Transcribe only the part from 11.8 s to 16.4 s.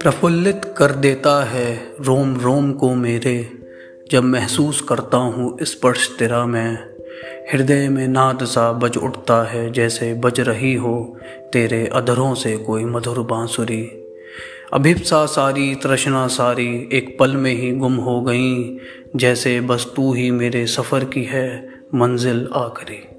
अधरों से कोई मधुर बांसुरी। अभिप्सा सारी, तृष्णा